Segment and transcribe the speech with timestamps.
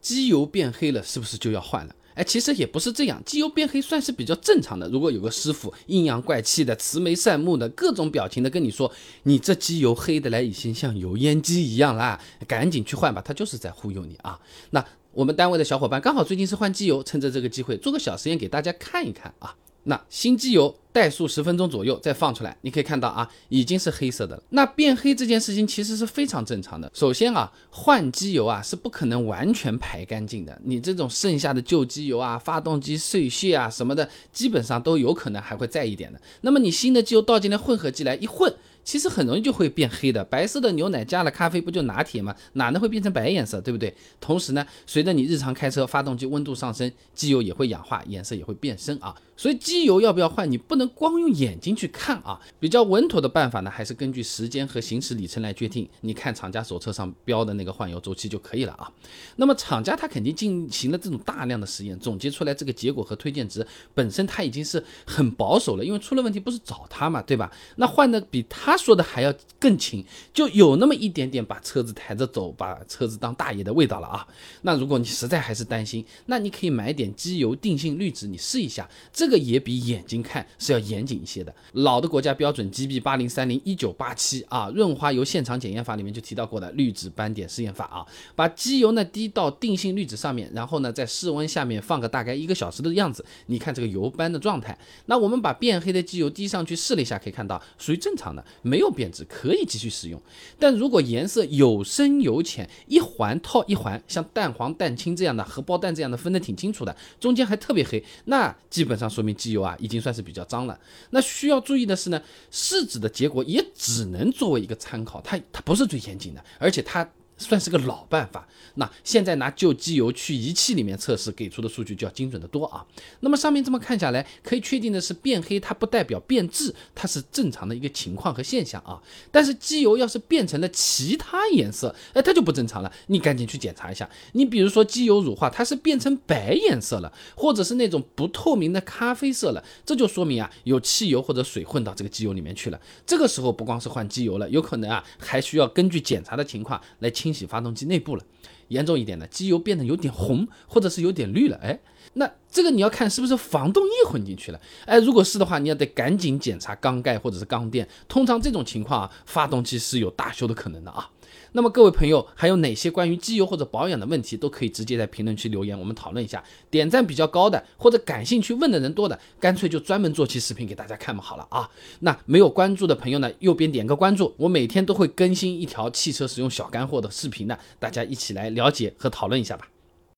[0.00, 1.94] 机油变黑了，是不是就要换了？
[2.14, 4.88] 哎，其实也不是这样，机油变黑算是比较正常的。
[4.88, 8.90] 如果有个师傅阴阳怪气的、慈眉善目的、各种表情的跟你说，
[9.22, 14.38] 你这机油黑的来已经像油烟机一样啦，赶紧去换吧，他就是在忽悠你啊。
[14.70, 19.54] 那我们单位的小伙伴刚好最近是换机油，趁着这个机会做个小实验给大家看一看啊。
[19.84, 24.42] 那新机油怠速十分钟左右再放出来，你可以看到啊，已经是黑色的了。
[24.50, 26.90] 那变黑这件事情其实是非常正常的。
[26.94, 36.20] 首先啊，换机油啊是不可能完全排干净的，你这种剩下的旧机油啊、发动机碎屑啊什么的，基本上都有可能还会在一点的。
[36.42, 38.52] 那么你新的机油倒进来混合进来一混。
[38.82, 42.34] 其实很容易就会变黑的，白色的牛奶加了咖啡不就拿铁吗？
[42.54, 43.94] 哪能会变成白颜色，对不对？
[44.18, 49.14] 同时呢，随着你日常开车，发动机温度上升，机油也会氧化，颜色也会变深啊。
[49.40, 52.38] 所以机油要不要换，你不能光用眼睛去看啊。
[52.58, 55.88] 比较稳妥的办法呢，还是根据时间和行驶里程来决定。
[56.02, 58.92] 你看厂家手册上标的那个换油周期就可以了啊。
[59.36, 67.50] 那么厂家他肯定进行了这种大量的实验，总结出来这个结果和推荐值本身他已经是很保守了，因为出了问题不是找他嘛，对吧？
[67.76, 74.28] 那换的比他说的还要更勤，就有那么一点点把车子抬着走，把车子当大爷的味道了啊。
[74.60, 79.29] 那如果你实在还是担心，那你可以买点机油定性滤纸，你试一下这。
[79.30, 81.54] 这个也比眼睛看是要严谨一些的。
[81.74, 94.76] 老的国家标准 GB 八零三零一九八七啊，润滑油现场检验法里面就提到过的滤纸斑点试验法啊，把机油呢滴到定性滤纸上面，然后呢在室温下面放个大概一个小时的样子，你看这个油斑的状态。
[95.06, 100.20] 那我们把变黑的机油滴上去试了一下，可以看到属于正常的，没有变质，可以继续使用。
[100.58, 109.19] 但如果颜色有深有浅，一环套一环，像蛋黄蛋清这样的荷包蛋这样的分得挺清楚的，中间还特别黑，那基本上说。
[109.20, 110.78] 说明机油啊已经算是比较脏了。
[111.10, 117.06] 那需要注意的是呢，试纸的结果也只能作为一个参考，它它不是最严谨的，而且它。
[117.40, 118.46] 算是个老办法。
[118.74, 122.86] 那现在拿旧机油去仪器里面测试，给出的数据就要精准的多啊。
[123.18, 129.02] 那么上面这么看下来，可以确定的是变黑它不代表变质，它是正常的一个情况和现象啊。
[129.32, 132.92] 但是机油要是变成了其他颜色，哎，它就不正常了。
[133.08, 134.08] 你赶紧去检查一下。
[134.32, 142.80] 你比如说机油乳化，它是变成白颜色了，或者是那种不透明的咖啡色了，这就说明啊有汽油或者水混到这个机油里面去了。
[143.04, 147.29] 这个时候不光是换机油了，有可能啊还需要根据检查的情况来清。
[147.30, 148.24] 清洗发动机内部了，
[148.68, 151.78] 严重一点的，机油变得有点红，或者是有点绿了，哎，
[152.14, 161.08] 那这个你要看是不是防冻液混进去了，哎，如果是的话，你要得赶紧检查缸盖或者是缸垫，通常这种情况啊，发动机是有大修的可能的啊。
[161.52, 166.42] 那么各位朋友，还有哪些关于机油或者保养的问题，都可以直接在评论区留言，我们讨论一下。
[166.70, 171.68] 点赞比较高的，或者感兴趣问的人多的，干脆就专门做期视频给大家看嘛，好了啊。
[172.00, 179.68] 那没有关注的朋友呢，右边点个关注，我每天都会更新一条汽车使用小干货的视频的，大家一起来了解和讨论一下吧。